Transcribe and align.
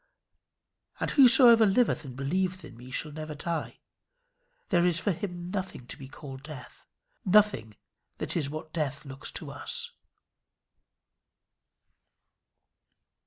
"And 0.99 1.11
whosoever 1.11 1.63
liveth 1.63 2.03
and 2.05 2.15
believeth 2.15 2.65
in 2.65 2.75
me 2.75 2.89
shall 2.89 3.11
never 3.11 3.35
die." 3.35 3.81
There 4.69 4.83
is 4.83 4.99
for 4.99 5.11
him 5.11 5.51
nothing 5.51 5.85
to 5.85 5.95
be 5.95 6.07
called 6.07 6.41
death; 6.41 6.87
nothing 7.23 7.77
that 8.17 8.35
is 8.35 8.49
what 8.49 8.73
death 8.73 9.05
looks 9.05 9.31
to 9.33 9.51
us. 9.51 9.91